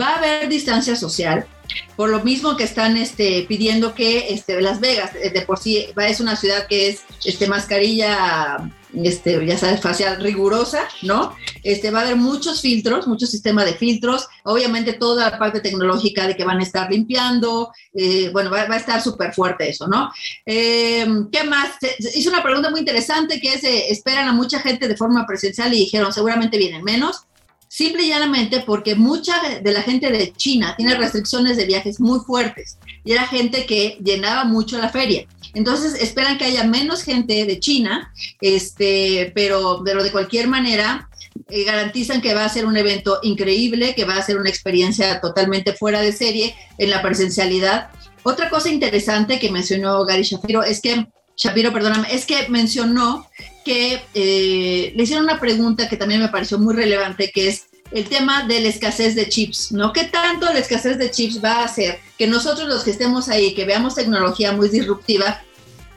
Va 0.00 0.08
a 0.08 0.18
haber 0.18 0.48
distancia 0.48 0.96
social, 0.96 1.46
por 1.96 2.08
lo 2.08 2.24
mismo 2.24 2.56
que 2.56 2.64
están 2.64 2.96
este, 2.96 3.44
pidiendo 3.48 3.94
que 3.94 4.32
este, 4.32 4.60
Las 4.60 4.80
Vegas, 4.80 5.12
de 5.12 5.42
por 5.42 5.58
sí, 5.58 5.86
es 5.96 6.20
una 6.20 6.36
ciudad 6.36 6.66
que 6.66 6.88
es 6.88 7.02
este, 7.24 7.46
mascarilla 7.46 8.70
este, 8.94 9.44
ya 9.46 9.56
sabes, 9.56 9.80
facial 9.80 10.20
rigurosa, 10.20 10.88
¿no? 11.02 11.34
Este, 11.62 11.90
va 11.90 12.00
a 12.00 12.02
haber 12.02 12.16
muchos 12.16 12.60
filtros, 12.60 13.06
mucho 13.06 13.26
sistema 13.26 13.64
de 13.64 13.74
filtros, 13.74 14.28
obviamente 14.44 14.94
toda 14.94 15.30
la 15.30 15.38
parte 15.38 15.60
tecnológica 15.60 16.26
de 16.26 16.36
que 16.36 16.44
van 16.44 16.60
a 16.60 16.62
estar 16.62 16.90
limpiando, 16.90 17.72
eh, 17.94 18.30
bueno, 18.32 18.50
va, 18.50 18.62
a 18.62 18.76
estar 18.76 19.00
súper 19.00 19.32
fuerte 19.32 19.68
eso, 19.68 19.88
¿no? 19.88 20.10
Eh, 20.44 21.06
¿Qué 21.30 21.44
más? 21.44 21.70
Hice 22.14 22.28
una 22.28 22.42
pregunta 22.42 22.70
muy 22.70 22.80
interesante 22.80 23.40
que 23.40 23.54
es, 23.54 23.64
eh, 23.64 23.90
esperan 23.90 24.28
a 24.28 24.32
mucha 24.32 24.58
gente 24.60 24.88
de 24.88 24.96
forma 24.96 25.26
presencial 25.26 25.72
y 25.72 25.78
dijeron, 25.78 26.12
seguramente 26.12 26.58
vienen 26.58 26.84
menos. 26.84 27.24
Simple 27.68 28.02
y 28.02 28.08
llanamente 28.10 28.60
porque 28.66 28.94
mucha 28.94 29.34
de 29.62 29.72
la 29.72 29.80
gente 29.80 30.10
de 30.10 30.34
China 30.34 30.74
tiene 30.76 30.94
restricciones 30.94 31.56
de 31.56 31.64
viajes 31.64 32.00
muy 32.00 32.20
fuertes 32.20 32.76
y 33.04 33.12
era 33.12 33.26
gente 33.26 33.66
que 33.66 33.98
llenaba 34.02 34.44
mucho 34.44 34.78
la 34.78 34.88
feria. 34.88 35.26
Entonces 35.54 36.00
esperan 36.00 36.38
que 36.38 36.44
haya 36.44 36.64
menos 36.64 37.02
gente 37.02 37.44
de 37.44 37.60
China, 37.60 38.12
este, 38.40 39.32
pero, 39.34 39.82
pero 39.84 40.02
de 40.02 40.10
cualquier 40.10 40.48
manera 40.48 41.08
eh, 41.48 41.64
garantizan 41.64 42.20
que 42.20 42.34
va 42.34 42.44
a 42.44 42.48
ser 42.48 42.66
un 42.66 42.76
evento 42.76 43.18
increíble, 43.22 43.94
que 43.94 44.04
va 44.04 44.16
a 44.16 44.22
ser 44.22 44.38
una 44.38 44.48
experiencia 44.48 45.20
totalmente 45.20 45.74
fuera 45.74 46.00
de 46.00 46.12
serie 46.12 46.54
en 46.78 46.90
la 46.90 47.02
presencialidad. 47.02 47.90
Otra 48.22 48.48
cosa 48.48 48.70
interesante 48.70 49.38
que 49.38 49.50
mencionó 49.50 50.04
Gary 50.04 50.22
Shapiro 50.22 50.62
es 50.62 50.80
que 50.80 51.06
Shapiro, 51.36 51.72
perdóname, 51.72 52.08
es 52.14 52.26
que 52.26 52.48
mencionó 52.48 53.26
que 53.64 54.00
eh, 54.14 54.92
le 54.94 55.02
hicieron 55.02 55.24
una 55.24 55.40
pregunta 55.40 55.88
que 55.88 55.96
también 55.96 56.20
me 56.20 56.28
pareció 56.28 56.58
muy 56.58 56.74
relevante, 56.74 57.30
que 57.32 57.48
es 57.48 57.66
el 57.94 58.08
tema 58.08 58.44
de 58.46 58.60
la 58.60 58.68
escasez 58.68 59.14
de 59.14 59.28
chips, 59.28 59.72
¿no? 59.72 59.92
¿Qué 59.92 60.04
tanto 60.04 60.46
la 60.46 60.58
escasez 60.58 60.98
de 60.98 61.10
chips 61.10 61.42
va 61.42 61.60
a 61.60 61.64
hacer 61.64 62.00
que 62.18 62.26
nosotros 62.26 62.68
los 62.68 62.84
que 62.84 62.90
estemos 62.90 63.28
ahí, 63.28 63.54
que 63.54 63.64
veamos 63.64 63.94
tecnología 63.94 64.52
muy 64.52 64.68
disruptiva, 64.68 65.42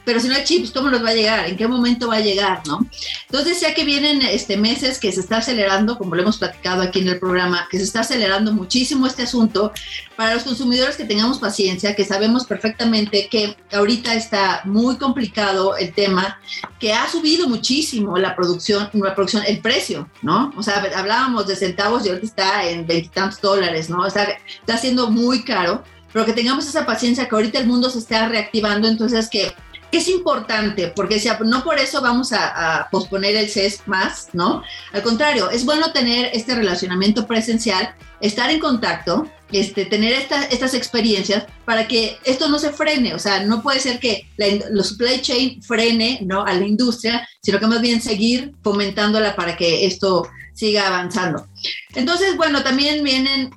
pero 0.06 0.20
si 0.20 0.28
no 0.28 0.36
hay 0.36 0.44
chips, 0.44 0.70
¿cómo 0.70 0.88
nos 0.88 1.04
va 1.04 1.10
a 1.10 1.14
llegar? 1.14 1.48
¿En 1.48 1.56
qué 1.56 1.66
momento 1.66 2.06
va 2.06 2.14
a 2.14 2.20
llegar? 2.20 2.62
¿no? 2.64 2.86
Entonces 3.28 3.60
ya 3.60 3.74
que 3.74 3.84
vienen 3.84 4.22
este, 4.22 4.56
meses 4.56 5.00
que 5.00 5.10
se 5.10 5.18
está 5.18 5.38
acelerando, 5.38 5.98
como 5.98 6.14
lo 6.14 6.22
hemos 6.22 6.38
platicado 6.38 6.80
aquí 6.80 7.00
en 7.00 7.08
el 7.08 7.18
programa, 7.18 7.66
que 7.68 7.78
se 7.78 7.82
está 7.82 8.00
acelerando 8.00 8.52
muchísimo 8.52 9.08
este 9.08 9.24
asunto, 9.24 9.72
para 10.14 10.34
los 10.34 10.44
consumidores 10.44 10.96
que 10.96 11.04
tengamos 11.04 11.40
paciencia, 11.40 11.96
que 11.96 12.04
sabemos 12.04 12.46
perfectamente 12.46 13.28
que 13.28 13.56
ahorita 13.72 14.14
está 14.14 14.62
muy 14.64 14.96
complicado 14.96 15.76
el 15.76 15.92
tema, 15.92 16.38
que 16.78 16.92
ha 16.92 17.10
subido 17.10 17.48
muchísimo 17.48 18.16
la 18.16 18.36
producción, 18.36 18.88
la 18.92 19.14
producción 19.14 19.42
el 19.44 19.58
precio, 19.58 20.08
¿no? 20.22 20.52
O 20.56 20.62
sea, 20.62 20.86
hablábamos 20.94 21.48
de 21.48 21.56
centavos 21.56 22.06
y 22.06 22.10
ahorita 22.10 22.26
está 22.26 22.68
en 22.68 22.86
veintitantos 22.86 23.40
dólares, 23.40 23.90
¿no? 23.90 24.02
O 24.02 24.10
sea, 24.10 24.38
está 24.60 24.78
siendo 24.78 25.10
muy 25.10 25.42
caro 25.42 25.82
pero 26.16 26.24
que 26.24 26.32
tengamos 26.32 26.66
esa 26.66 26.86
paciencia 26.86 27.28
que 27.28 27.34
ahorita 27.34 27.58
el 27.58 27.66
mundo 27.66 27.90
se 27.90 27.98
está 27.98 28.26
reactivando, 28.26 28.88
entonces 28.88 29.28
que 29.28 29.52
es 29.92 30.08
importante, 30.08 30.92
porque 30.94 31.22
no 31.44 31.64
por 31.64 31.78
eso 31.78 32.00
vamos 32.00 32.32
a, 32.32 32.88
posponer 32.90 33.36
el 33.36 33.48
CES 33.48 33.82
más, 33.86 34.28
¿no? 34.32 34.62
Al 34.92 35.02
contrario, 35.02 35.50
es 35.50 35.64
bueno 35.64 35.92
tener 35.92 36.30
este 36.32 36.54
relacionamiento 36.54 37.26
presencial, 37.26 37.94
estar 38.20 38.50
en 38.50 38.60
contacto, 38.60 39.28
este, 39.52 39.84
tener 39.86 40.12
estas 40.12 40.74
experiencias 40.74 41.46
para 41.64 41.86
que 41.86 42.18
esto 42.24 42.48
no 42.48 42.58
se 42.58 42.72
frene, 42.72 43.14
o 43.14 43.18
sea, 43.18 43.44
no 43.44 43.62
puede 43.62 43.80
ser 43.80 44.00
que 44.00 44.28
la, 44.36 44.82
supply 44.82 45.20
chain 45.20 45.62
frene, 45.62 46.20
¿no? 46.22 46.44
A 46.44 46.52
la 46.52 46.66
industria, 46.66 47.26
sino 47.42 47.58
que 47.58 47.66
más 47.66 47.80
bien 47.80 48.02
seguir 48.02 48.52
fomentándola 48.62 49.36
para 49.36 49.56
que 49.56 49.86
esto 49.86 50.28
siga 50.52 50.88
avanzando. 50.88 51.46
Entonces, 51.94 52.36
bueno, 52.36 52.62
también 52.62 53.04
vienen 53.04 53.50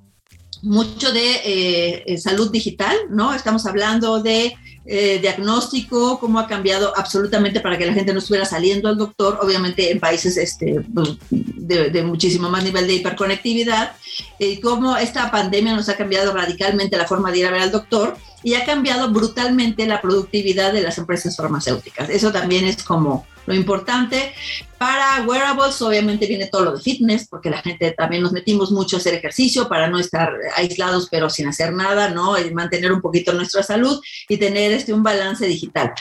mucho 0.61 1.11
de 1.11 2.03
eh, 2.05 2.17
salud 2.17 2.51
digital, 2.51 2.95
¿no? 3.09 3.33
Estamos 3.33 3.65
hablando 3.65 4.21
de 4.21 4.53
eh, 4.91 5.19
diagnóstico, 5.21 6.19
cómo 6.19 6.39
ha 6.39 6.47
cambiado 6.47 6.91
absolutamente 6.97 7.59
para 7.59 7.78
que 7.78 7.85
la 7.85 7.94
gente 7.94 8.11
no 8.11 8.18
estuviera 8.18 8.44
saliendo 8.44 8.90
al 8.90 8.97
doctor, 8.97 9.37
obviamente 9.40 9.92
en 9.92 9.99
países 9.99 10.35
este, 10.35 10.81
pues, 10.95 11.16
de, 11.30 12.02
muchísimo 12.02 12.49
más 12.49 12.63
nivel 12.63 12.87
de 12.87 12.95
hiperconectividad, 12.95 13.95
y 14.40 14.59
cómo 14.59 14.97
esta 14.97 15.30
pandemia 15.30 15.75
nos 15.75 15.90
ha 15.90 15.95
cambiado 15.95 16.33
radicalmente 16.33 16.97
la 16.97 17.06
forma 17.06 17.31
de 17.31 17.37
ir 17.37 17.45
a 17.45 17.52
ver 17.52 17.61
al 17.61 17.71
doctor 17.71 18.18
y 18.43 18.53
ha 18.55 18.65
cambiado 18.65 19.09
brutalmente 19.09 19.85
la 19.85 20.01
productividad 20.01 20.73
de 20.73 20.81
las 20.81 20.97
empresas 20.97 21.35
farmacéuticas. 21.35 22.09
Eso 22.09 22.31
también 22.31 22.65
es 22.65 22.83
como 22.83 23.25
lo 23.45 23.55
importante. 23.55 24.33
Para 24.77 25.23
wearables, 25.23 25.81
obviamente 25.81 26.27
viene 26.27 26.47
todo 26.47 26.65
lo 26.65 26.77
de 26.77 26.81
fitness, 26.81 27.27
porque 27.27 27.49
la 27.49 27.61
gente 27.61 27.91
también 27.91 28.23
nos 28.23 28.31
metimos 28.31 28.71
mucho 28.71 28.95
a 28.95 28.99
hacer 28.99 29.15
ejercicio 29.15 29.67
para 29.67 29.89
no 29.89 29.99
estar 29.99 30.31
aislados, 30.55 31.09
pero 31.09 31.29
sin 31.29 31.47
hacer 31.47 31.73
nada, 31.73 32.09
¿no? 32.09 32.39
Y 32.39 32.53
mantener 32.53 32.91
un 32.91 33.01
poquito 33.01 33.33
nuestra 33.33 33.63
salud 33.63 33.99
y 34.29 34.37
tener 34.37 34.71
este, 34.71 34.93
un 34.93 35.03
balance 35.03 35.45
digital. 35.45 35.91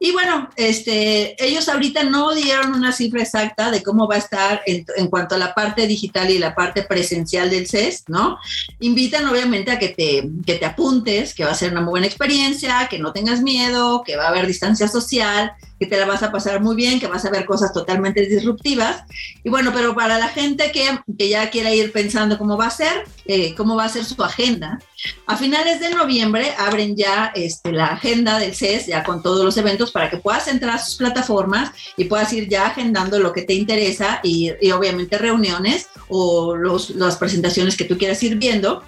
Y 0.00 0.12
bueno, 0.12 0.48
este, 0.54 1.34
ellos 1.44 1.68
ahorita 1.68 2.04
no 2.04 2.32
dieron 2.32 2.72
una 2.72 2.92
cifra 2.92 3.22
exacta 3.22 3.70
de 3.70 3.82
cómo 3.82 4.06
va 4.06 4.14
a 4.14 4.18
estar 4.18 4.62
en, 4.64 5.08
cuanto 5.08 5.34
a 5.34 5.38
la 5.38 5.54
parte 5.54 5.88
digital 5.88 6.30
y 6.30 6.38
la 6.38 6.54
parte 6.54 6.82
presencial 6.82 7.50
del 7.50 7.66
CES, 7.66 8.04
¿no? 8.06 8.38
Invitan 8.78 9.26
obviamente 9.26 9.72
a 9.72 9.78
que 9.78 9.88
te, 9.88 10.28
que 10.46 10.54
te 10.54 10.66
apuntes, 10.66 11.34
que 11.34 11.44
va 11.44 11.50
a 11.50 11.56
ser 11.56 11.72
una 11.72 11.80
muy 11.80 11.90
buena 11.90 12.06
experiencia, 12.06 12.86
que 12.88 13.00
no 13.00 13.12
tengas 13.12 13.42
miedo, 13.42 14.04
que 14.04 14.16
va 14.16 14.26
a 14.26 14.28
haber 14.28 14.46
distancia 14.46 14.86
social, 14.86 15.52
que 15.78 15.86
te 15.86 15.96
la 15.96 16.06
vas 16.06 16.22
a 16.22 16.32
pasar 16.32 16.60
muy 16.60 16.76
bien, 16.76 17.00
que 17.00 17.06
vas 17.06 17.24
a 17.24 17.30
ver 17.30 17.44
cosas 17.44 17.72
totalmente 17.72 18.26
disruptivas. 18.26 19.04
Y 19.44 19.50
bueno, 19.50 19.72
pero 19.74 19.94
para 19.94 20.18
la 20.18 20.28
gente 20.28 20.72
que, 20.72 20.98
que 21.16 21.28
ya 21.28 21.50
quiera 21.50 21.72
ir 21.72 21.92
pensando 21.92 22.38
cómo 22.38 22.56
va 22.56 22.66
a 22.66 22.70
ser, 22.70 23.04
eh, 23.26 23.54
cómo 23.54 23.76
va 23.76 23.84
a 23.84 23.88
ser 23.88 24.04
su 24.04 24.22
agenda, 24.22 24.80
a 25.26 25.36
finales 25.36 25.78
de 25.80 25.90
noviembre 25.90 26.52
abren 26.58 26.96
ya 26.96 27.32
este, 27.34 27.72
la 27.72 27.86
agenda 27.86 28.38
del 28.38 28.54
CES, 28.54 28.86
ya 28.86 29.04
con 29.04 29.22
todos 29.22 29.44
los 29.44 29.56
eventos, 29.56 29.92
para 29.92 30.10
que 30.10 30.16
puedas 30.16 30.48
entrar 30.48 30.76
a 30.76 30.78
sus 30.78 30.96
plataformas 30.96 31.70
y 31.96 32.04
puedas 32.04 32.32
ir 32.32 32.48
ya 32.48 32.66
agendando 32.66 33.18
lo 33.20 33.32
que 33.32 33.42
te 33.42 33.54
interesa 33.54 34.20
y, 34.22 34.50
y 34.60 34.72
obviamente 34.72 35.18
reuniones 35.18 35.88
o 36.08 36.56
los, 36.56 36.90
las 36.90 37.16
presentaciones 37.16 37.76
que 37.76 37.84
tú 37.84 37.96
quieras 37.96 38.22
ir 38.22 38.36
viendo. 38.36 38.82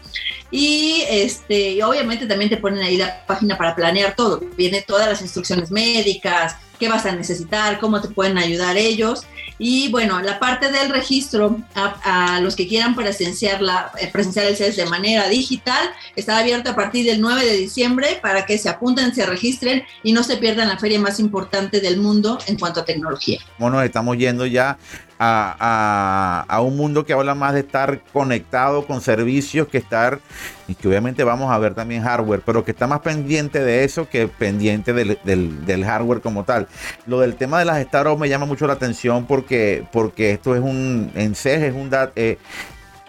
Y, 0.51 1.05
este, 1.09 1.73
y 1.73 1.83
obviamente 1.83 2.27
también 2.27 2.51
te 2.51 2.57
ponen 2.57 2.83
ahí 2.83 2.97
la 2.97 3.25
página 3.27 3.57
para 3.57 3.77
planear 3.77 4.17
todo. 4.17 4.41
Viene 4.57 4.83
todas 4.83 5.07
las 5.07 5.23
instrucciones 5.23 5.71
médicas, 5.71 6.57
qué 6.81 6.89
vas 6.89 7.07
a 7.07 7.13
necesitar, 7.13 7.79
cómo 7.79 8.01
te 8.01 8.09
pueden 8.09 8.39
ayudar 8.39 8.77
ellos. 8.77 9.27
Y 9.59 9.91
bueno, 9.91 10.21
la 10.23 10.39
parte 10.39 10.73
del 10.73 10.89
registro 10.89 11.59
a, 11.75 12.41
los 12.41 12.57
que 12.57 12.67
quieran 12.67 12.97
presenciar, 12.97 13.61
la, 13.61 13.93
eh, 14.01 14.09
presenciar 14.11 14.47
el 14.47 14.57
CES 14.57 14.77
de 14.77 14.87
manera 14.87 15.29
digital 15.29 15.91
está 16.17 16.39
abierto 16.39 16.71
a 16.71 16.75
partir 16.75 17.05
del 17.05 17.21
9 17.21 17.45
de 17.45 17.57
diciembre 17.59 18.19
para 18.23 18.47
que 18.47 18.57
se 18.57 18.71
apunten, 18.71 19.15
se 19.15 19.27
registren 19.27 19.85
y 20.03 20.13
no 20.15 20.23
se 20.23 20.39
pierdan 20.39 20.69
la 20.69 20.79
feria 20.79 20.99
más 20.99 21.21
importante 21.21 21.81
del 21.81 21.99
mundo 21.99 22.39
en 22.47 22.59
cuanto 22.59 22.81
a 22.81 22.85
tecnología. 22.87 23.39
Bueno, 23.59 23.83
estamos 23.83 24.17
yendo 24.17 24.47
ya 24.47 24.79
a, 25.23 26.61
un 26.63 26.77
mundo 26.77 27.05
que 27.05 27.13
habla 27.13 27.35
más 27.35 27.53
de 27.53 27.61
estar 27.61 28.01
conectado 28.13 28.87
con 28.87 29.01
servicios 29.03 29.69
que 29.69 29.79
estar, 29.79 30.19
y 30.67 30.75
que 30.75 30.89
obviamente 30.89 31.25
vamos 31.25 31.53
a 31.53 31.59
ver 31.59 31.75
también 31.75 32.03
hardware, 32.03 32.43
pero 32.45 32.65
que 32.65 32.71
está 32.71 32.87
más 32.87 33.01
pendiente 33.01 33.61
de 33.61 33.85
eso 33.85 34.09
que 34.09 34.29
pendiente 34.29 34.93
del, 34.93 35.85
hardware 35.85 36.21
como 36.21 36.45
tal. 36.45 36.69
Lo 37.07 37.21
del 37.21 37.35
tema 37.35 37.59
de 37.59 37.67
las 37.67 37.83
startups 37.83 38.21
me 38.21 38.29
llama 38.29 38.47
mucho 38.47 38.67
la 38.67 38.75
atención 38.75 39.27
porque, 39.27 39.85
porque 39.93 40.33
esto 40.33 40.55
es 40.55 40.63
un, 40.63 41.11
en 41.15 41.35
CES 41.35 41.63
es 41.63 41.75
un, 41.75 41.91
eh, 42.17 42.39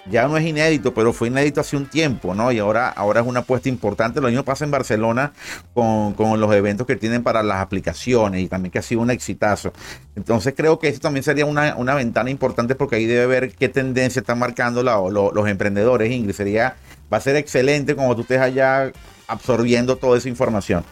ya 0.10 0.28
no 0.28 0.38
es 0.38 0.46
inédito, 0.46 0.94
pero 0.94 1.14
fue 1.14 1.28
inédito 1.28 1.62
hace 1.62 1.78
un 1.78 1.86
tiempo, 1.86 2.34
¿no? 2.34 2.52
Y 2.52 2.60
ahora, 2.60 2.90
ahora 2.90 3.22
es 3.22 3.28
una 3.28 3.42
apuesta 3.42 3.70
importante. 3.70 4.20
Lo 4.20 4.28
mismo 4.28 4.44
pasa 4.44 4.66
en 4.66 4.72
Barcelona 4.72 5.34
con, 5.74 6.16
los 6.40 6.54
eventos 6.54 6.88
que 6.88 6.96
tienen 6.96 7.24
para 7.24 7.44
las 7.44 7.62
aplicaciones 7.62 8.42
y 8.42 8.48
también 8.48 8.72
que 8.72 8.80
ha 8.80 8.82
sido 8.82 9.02
un 9.02 9.12
exitazo. 9.12 9.74
Entonces 10.16 10.54
creo 10.58 10.80
que 10.80 10.88
eso 10.88 11.00
también 11.00 11.24
sería 11.24 11.46
una, 11.46 11.96
ventana 11.96 12.30
importante 12.30 12.76
porque 12.76 12.96
ahí 12.96 13.06
debe 13.06 13.28
ver 13.28 13.52
qué 13.54 13.70
tendencia 13.70 14.22
están 14.22 14.40
marcando 14.40 14.82
los 14.84 15.48
emprendedores, 15.48 16.12
Ingrid. 16.12 16.34
Sería, 16.34 16.76
va 17.12 17.18
a 17.18 17.22
ser 17.22 17.36
excelente 17.36 17.96
como 17.96 18.16
tú 18.16 18.22
estés 18.22 18.40
allá 18.40 18.92
absorbiendo 19.28 19.98
toda 19.98 20.18
esa 20.18 20.30
información. 20.30 20.84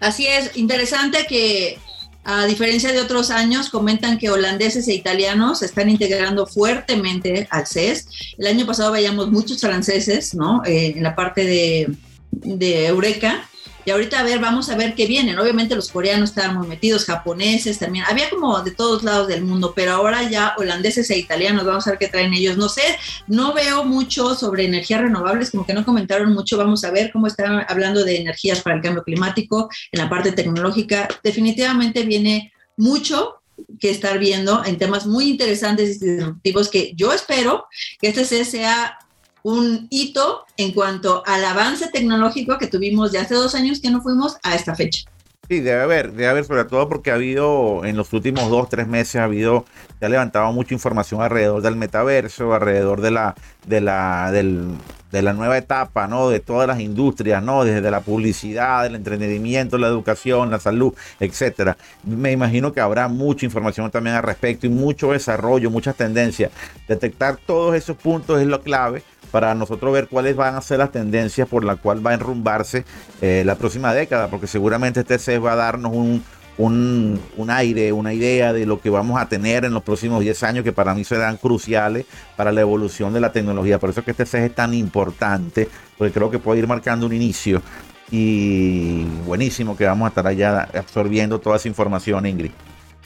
Así 0.00 0.26
es, 0.26 0.56
interesante 0.56 1.26
que 1.26 1.78
a 2.28 2.44
diferencia 2.44 2.90
de 2.92 3.00
otros 3.00 3.30
años, 3.30 3.70
comentan 3.70 4.18
que 4.18 4.30
holandeses 4.30 4.88
e 4.88 4.94
italianos 4.94 5.62
están 5.62 5.88
integrando 5.88 6.44
fuertemente 6.44 7.46
al 7.52 7.68
CES. 7.68 8.08
El 8.36 8.48
año 8.48 8.66
pasado 8.66 8.90
veíamos 8.90 9.30
muchos 9.30 9.60
franceses, 9.60 10.34
¿no? 10.34 10.60
Eh, 10.64 10.94
en 10.96 11.04
la 11.04 11.14
parte 11.14 11.44
de, 11.44 11.96
de 12.32 12.86
Eureka 12.86 13.48
y 13.86 13.92
ahorita 13.92 14.18
a 14.18 14.24
ver, 14.24 14.40
vamos 14.40 14.68
a 14.68 14.76
ver 14.76 14.96
qué 14.96 15.06
vienen. 15.06 15.38
Obviamente 15.38 15.76
los 15.76 15.90
coreanos 15.90 16.30
estaban 16.30 16.56
muy 16.56 16.66
metidos, 16.66 17.04
japoneses 17.04 17.78
también. 17.78 18.04
Había 18.08 18.28
como 18.28 18.60
de 18.60 18.72
todos 18.72 19.04
lados 19.04 19.28
del 19.28 19.44
mundo, 19.44 19.72
pero 19.76 19.92
ahora 19.92 20.28
ya 20.28 20.54
holandeses 20.58 21.08
e 21.10 21.18
italianos, 21.18 21.64
vamos 21.64 21.86
a 21.86 21.90
ver 21.90 21.98
qué 22.00 22.08
traen 22.08 22.34
ellos. 22.34 22.56
No 22.56 22.68
sé, 22.68 22.82
no 23.28 23.54
veo 23.54 23.84
mucho 23.84 24.34
sobre 24.34 24.64
energías 24.64 25.02
renovables, 25.02 25.52
como 25.52 25.64
que 25.64 25.72
no 25.72 25.84
comentaron 25.84 26.32
mucho. 26.32 26.58
Vamos 26.58 26.82
a 26.82 26.90
ver 26.90 27.12
cómo 27.12 27.28
están 27.28 27.64
hablando 27.68 28.04
de 28.04 28.16
energías 28.16 28.60
para 28.60 28.74
el 28.74 28.82
cambio 28.82 29.04
climático 29.04 29.70
en 29.92 30.00
la 30.00 30.10
parte 30.10 30.32
tecnológica. 30.32 31.06
Definitivamente 31.22 32.02
viene 32.02 32.52
mucho 32.76 33.36
que 33.78 33.90
estar 33.90 34.18
viendo 34.18 34.64
en 34.64 34.78
temas 34.78 35.06
muy 35.06 35.30
interesantes 35.30 36.02
y 36.02 36.10
disruptivos 36.10 36.68
que 36.68 36.92
yo 36.96 37.12
espero 37.12 37.66
que 38.00 38.08
este 38.08 38.44
sea 38.44 38.98
un 39.46 39.86
hito 39.90 40.44
en 40.56 40.72
cuanto 40.72 41.22
al 41.24 41.44
avance 41.44 41.88
tecnológico 41.92 42.58
que 42.58 42.66
tuvimos 42.66 43.12
de 43.12 43.20
hace 43.20 43.36
dos 43.36 43.54
años 43.54 43.80
que 43.80 43.90
no 43.90 44.02
fuimos 44.02 44.38
a 44.42 44.56
esta 44.56 44.74
fecha. 44.74 45.08
Sí, 45.48 45.60
debe 45.60 45.82
haber, 45.82 46.10
debe 46.10 46.26
haber, 46.26 46.44
sobre 46.44 46.64
todo 46.64 46.88
porque 46.88 47.12
ha 47.12 47.14
habido 47.14 47.84
en 47.84 47.96
los 47.96 48.12
últimos 48.12 48.50
dos, 48.50 48.68
tres 48.68 48.88
meses, 48.88 49.14
ha 49.14 49.22
habido, 49.22 49.64
se 50.00 50.06
ha 50.06 50.08
levantado 50.08 50.50
mucha 50.50 50.74
información 50.74 51.22
alrededor 51.22 51.62
del 51.62 51.76
metaverso, 51.76 52.52
alrededor 52.52 53.00
de 53.00 53.12
la, 53.12 53.36
de 53.64 53.80
la, 53.80 54.32
del, 54.32 54.66
de 55.12 55.22
la 55.22 55.32
nueva 55.32 55.56
etapa, 55.56 56.08
¿no? 56.08 56.28
De 56.28 56.40
todas 56.40 56.66
las 56.66 56.80
industrias, 56.80 57.40
¿no? 57.40 57.64
Desde 57.64 57.88
la 57.88 58.00
publicidad, 58.00 58.84
el 58.84 58.96
entretenimiento, 58.96 59.78
la 59.78 59.86
educación, 59.86 60.50
la 60.50 60.58
salud, 60.58 60.92
etcétera. 61.20 61.76
Me 62.02 62.32
imagino 62.32 62.72
que 62.72 62.80
habrá 62.80 63.06
mucha 63.06 63.46
información 63.46 63.88
también 63.92 64.16
al 64.16 64.24
respecto 64.24 64.66
y 64.66 64.70
mucho 64.70 65.12
desarrollo, 65.12 65.70
muchas 65.70 65.94
tendencias. 65.94 66.50
Detectar 66.88 67.36
todos 67.36 67.76
esos 67.76 67.96
puntos 67.96 68.40
es 68.40 68.48
lo 68.48 68.60
clave 68.60 69.04
para 69.30 69.54
nosotros 69.54 69.92
ver 69.92 70.08
cuáles 70.08 70.36
van 70.36 70.54
a 70.54 70.60
ser 70.60 70.78
las 70.78 70.92
tendencias 70.92 71.48
por 71.48 71.64
las 71.64 71.78
cuales 71.78 72.04
va 72.04 72.10
a 72.10 72.14
enrumbarse 72.14 72.84
eh, 73.20 73.42
la 73.44 73.56
próxima 73.56 73.92
década, 73.94 74.28
porque 74.28 74.46
seguramente 74.46 75.00
este 75.00 75.18
CES 75.18 75.42
va 75.42 75.52
a 75.52 75.56
darnos 75.56 75.92
un, 75.92 76.22
un, 76.58 77.50
aire, 77.50 77.92
una 77.92 78.14
idea 78.14 78.52
de 78.52 78.66
lo 78.66 78.80
que 78.80 78.90
vamos 78.90 79.20
a 79.20 79.28
tener 79.28 79.64
en 79.64 79.74
los 79.74 79.82
próximos 79.82 80.20
10 80.20 80.42
años 80.42 80.64
que 80.64 80.72
para 80.72 80.94
mí 80.94 81.04
serán 81.04 81.36
cruciales 81.36 82.06
para 82.36 82.52
la 82.52 82.60
evolución 82.60 83.12
de 83.12 83.20
la 83.20 83.32
tecnología. 83.32 83.78
Por 83.78 83.90
eso 83.90 84.00
es 84.00 84.04
que 84.04 84.12
este 84.12 84.26
CES 84.26 84.50
es 84.50 84.54
tan 84.54 84.74
importante, 84.74 85.68
porque 85.98 86.12
creo 86.12 86.30
que 86.30 86.38
puede 86.38 86.60
ir 86.60 86.66
marcando 86.66 87.06
un 87.06 87.12
inicio 87.12 87.62
y 88.10 89.04
buenísimo 89.24 89.76
que 89.76 89.84
vamos 89.84 90.06
a 90.06 90.08
estar 90.10 90.26
allá 90.26 90.68
absorbiendo 90.74 91.40
toda 91.40 91.56
esa 91.56 91.68
información, 91.68 92.24
Ingrid. 92.24 92.52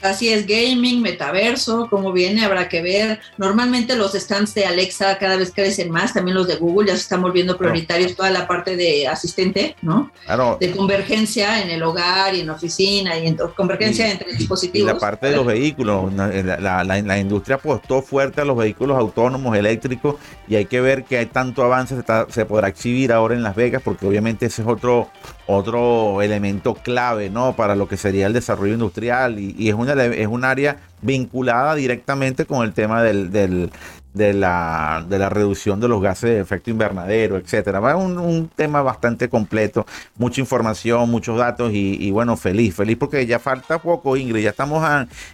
Así 0.01 0.29
es, 0.29 0.45
gaming, 0.47 1.01
metaverso, 1.01 1.87
como 1.89 2.11
viene, 2.11 2.43
habrá 2.43 2.69
que 2.69 2.81
ver. 2.81 3.19
Normalmente 3.37 3.95
los 3.95 4.13
stands 4.13 4.53
de 4.53 4.65
Alexa 4.65 5.17
cada 5.17 5.37
vez 5.37 5.51
crecen 5.53 5.91
más, 5.91 6.13
también 6.13 6.35
los 6.35 6.47
de 6.47 6.55
Google 6.55 6.87
ya 6.87 6.95
se 6.95 7.03
están 7.03 7.21
volviendo 7.21 7.57
prioritarios, 7.57 8.15
toda 8.15 8.31
la 8.31 8.47
parte 8.47 8.75
de 8.75 9.07
asistente, 9.07 9.75
¿no? 9.81 10.11
Claro. 10.25 10.57
De 10.59 10.71
convergencia 10.71 11.61
en 11.61 11.69
el 11.69 11.83
hogar 11.83 12.33
y 12.35 12.41
en 12.41 12.49
oficina 12.49 13.17
y 13.17 13.27
en 13.27 13.37
convergencia 13.55 14.09
entre 14.09 14.33
dispositivos. 14.33 14.89
Y 14.89 14.93
la 14.93 14.99
parte 14.99 15.27
de 15.27 15.35
los 15.35 15.45
vehículos, 15.45 16.11
la, 16.13 16.83
la, 16.83 17.19
industria 17.19 17.55
apostó 17.57 18.01
fuerte 18.01 18.41
a 18.41 18.45
los 18.45 18.57
vehículos 18.57 18.97
autónomos, 18.97 19.55
eléctricos, 19.55 20.15
y 20.47 20.55
hay 20.55 20.65
que 20.65 20.81
ver 20.81 21.03
que 21.03 21.17
hay 21.17 21.25
tanto 21.27 21.63
avance 21.63 21.95
se, 21.95 22.03
se 22.29 22.45
podrá 22.45 22.67
exhibir 22.67 23.11
ahora 23.11 23.35
en 23.35 23.43
Las 23.43 23.55
Vegas, 23.55 23.81
porque 23.83 24.05
obviamente 24.05 24.47
ese 24.47 24.61
es 24.61 24.67
otro, 24.67 25.09
otro 25.47 26.21
elemento 26.21 26.73
clave, 26.73 27.29
¿no? 27.29 27.55
Para 27.55 27.75
lo 27.75 27.87
que 27.87 27.97
sería 27.97 28.27
el 28.27 28.33
desarrollo 28.33 28.73
industrial 28.73 29.39
y, 29.39 29.55
y 29.57 29.69
es 29.69 29.75
una 29.75 29.90
es 29.99 30.27
un 30.27 30.45
área 30.45 30.77
vinculada 31.01 31.75
directamente 31.75 32.45
con 32.45 32.63
el 32.63 32.73
tema 32.73 33.01
de, 33.01 33.69
la, 34.13 35.05
reducción 35.29 35.79
de 35.79 35.87
los 35.87 36.01
gases 36.01 36.29
de 36.29 36.39
efecto 36.39 36.69
invernadero, 36.69 37.37
etcétera. 37.37 37.79
Va 37.79 37.95
un, 37.95 38.17
un 38.17 38.47
tema 38.49 38.81
bastante 38.81 39.29
completo, 39.29 39.85
mucha 40.15 40.41
información, 40.41 41.09
muchos 41.09 41.37
datos 41.37 41.71
y, 41.73 42.11
bueno, 42.11 42.37
feliz, 42.37 42.75
feliz 42.75 42.97
porque 42.97 43.25
ya 43.25 43.39
falta 43.39 43.79
poco, 43.79 44.17
Ingrid, 44.17 44.43
ya 44.43 44.51
estamos 44.51 44.83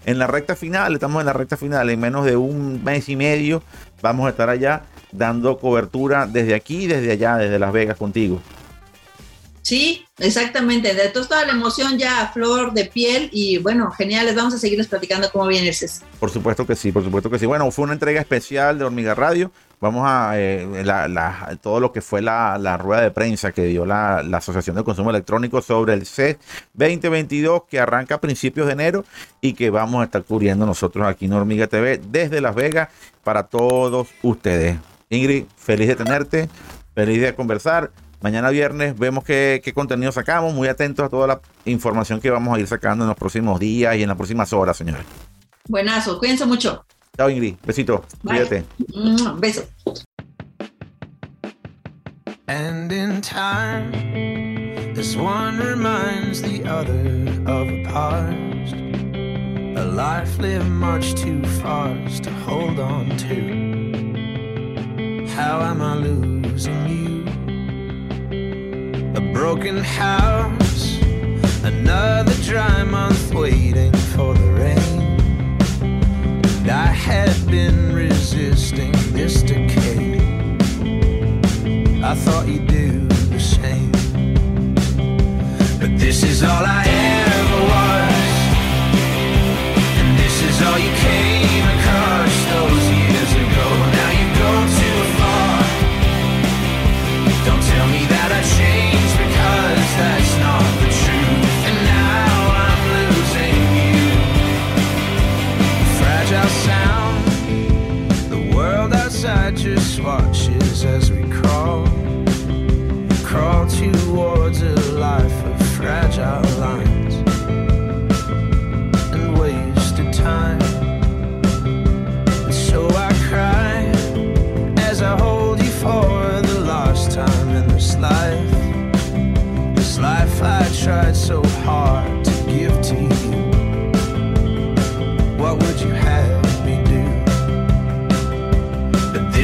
en 0.06 0.20
la 0.20 0.28
recta 0.28 0.56
final, 0.56 0.94
estamos 0.94 1.20
en 1.20 1.26
la 1.26 1.34
recta 1.34 1.58
final, 1.58 1.90
en 1.90 2.00
menos 2.00 2.26
de 2.26 2.38
un 2.38 2.84
mes 2.84 3.10
y 3.10 3.16
medio 3.16 3.62
vamos 4.02 4.28
a 4.28 4.30
estar 4.30 4.50
allá 4.50 4.84
dando 5.12 5.58
cobertura 5.58 6.28
desde 6.28 6.54
aquí, 6.54 6.88
desde 6.88 7.12
allá, 7.12 7.38
desde 7.38 7.60
Las 7.60 7.74
Vegas 7.74 7.98
contigo. 7.98 8.42
Sí, 9.68 10.06
exactamente. 10.18 10.94
De 10.94 11.10
toda 11.10 11.44
la 11.44 11.52
emoción 11.52 11.98
ya 11.98 12.22
a 12.22 12.32
flor 12.32 12.72
de 12.72 12.86
piel 12.86 13.30
y 13.34 13.58
bueno, 13.58 13.92
genial. 13.92 14.26
Les 14.26 14.34
vamos 14.34 14.54
a 14.54 14.58
seguirles 14.58 14.88
platicando 14.88 15.30
cómo 15.30 15.46
viene 15.46 15.68
el 15.68 15.76
CES. 15.76 16.04
Por 16.22 16.30
supuesto 16.30 16.66
que 16.66 16.74
sí, 16.74 16.94
por 16.94 17.04
supuesto 17.04 17.30
que 17.30 17.38
sí. 17.38 17.46
Bueno, 17.46 17.70
fue 17.70 17.84
una 17.84 17.92
entrega 17.92 18.22
especial 18.22 18.80
de 18.80 18.86
Hormiga 18.86 19.14
Radio. 19.14 19.52
Vamos 19.82 20.04
a 20.08 20.40
eh, 20.40 20.66
todo 21.62 21.82
lo 21.82 21.92
que 21.92 22.00
fue 22.00 22.22
la, 22.22 22.78
rueda 22.78 23.02
de 23.02 23.12
prensa 23.12 23.52
que 23.52 23.66
dio 23.66 23.86
la, 23.86 24.20
Asociación 24.20 24.78
de 24.78 24.86
Consumo 24.86 25.10
Electrónico 25.10 25.62
sobre 25.62 25.96
el 25.96 26.06
CES 26.06 26.38
2022 26.74 27.64
que 27.70 27.82
arranca 27.82 28.16
a 28.16 28.22
principios 28.22 28.68
de 28.68 28.72
enero 28.72 29.04
y 29.42 29.52
que 29.52 29.70
vamos 29.70 30.00
a 30.00 30.06
estar 30.06 30.24
cubriendo 30.24 30.66
nosotros 30.66 31.06
aquí 31.06 31.26
en 31.26 31.34
Hormiga 31.34 31.68
TV 31.68 32.00
desde 32.10 32.40
Las 32.40 32.56
Vegas 32.56 32.88
para 33.22 33.44
todos 33.44 34.08
ustedes. 34.24 34.78
Ingrid, 35.10 35.44
feliz 35.58 35.90
de 35.90 35.96
tenerte, 35.98 36.50
feliz 36.96 37.22
de 37.22 37.36
conversar. 37.36 37.92
Mañana 38.22 38.50
viernes 38.50 38.98
vemos 38.98 39.24
qué, 39.24 39.62
contenido 39.74 40.12
sacamos. 40.12 40.54
Muy 40.54 40.68
atentos 40.68 41.06
a 41.06 41.10
toda 41.10 41.28
la 41.28 41.42
información 41.66 42.20
que 42.20 42.30
vamos 42.30 42.58
a 42.58 42.60
ir 42.60 42.68
sacando 42.68 43.04
en 43.04 43.10
los 43.10 43.18
próximos 43.18 43.60
días 43.60 43.96
y 43.96 44.04
en 44.04 44.08
las 44.10 44.18
próximas 44.18 44.52
horas, 44.54 44.78
señores. 44.78 45.06
Buenazo, 45.68 46.18
cuídense 46.18 46.46
mucho. 46.46 46.86
Chao, 47.16 47.30
Ingrid. 47.30 47.56
Besito. 47.66 48.04
Cuídate. 48.24 48.64
Mm, 48.94 49.40
beso. 49.40 49.64
And 52.48 52.92
in 52.92 53.22
time, 53.22 53.92
this 54.94 55.16
one 55.18 55.60
reminds 55.60 56.42
the 56.42 56.64
other 56.64 57.28
of 57.46 57.68
a 57.68 57.84
past. 57.84 58.74
A 59.78 59.84
life 59.84 60.40
lived 60.40 60.70
much 60.70 61.14
too 61.16 61.44
fast 61.62 62.24
to 62.24 62.32
hold 62.32 62.80
on 62.80 63.16
to. 63.18 63.68
How 65.36 65.62
am 65.62 65.82
I 65.82 65.96
losing 65.96 66.88
you? 66.88 67.27
Broken 69.38 69.84
house, 69.84 70.98
another 71.64 72.34
dry 72.42 72.84
month 72.84 73.32
waiting 73.36 73.94
for 74.16 74.34
the 74.34 74.52
rain. 74.64 75.02
And 76.62 76.72
I 76.72 76.88
had 76.88 77.36
been 77.46 77.94
resisting 77.94 78.94
this 79.14 79.44
decay. 79.44 80.18
I 82.04 82.16
thought 82.16 82.48
you'd 82.48 82.66
do 82.66 83.08
the 83.30 83.40
same. 83.40 83.92
But 85.80 86.00
this 86.00 86.24
is 86.24 86.42
all 86.42 86.66
I 86.66 86.84
ever 86.88 87.07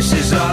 this 0.03 0.12
is 0.13 0.33
all 0.33 0.52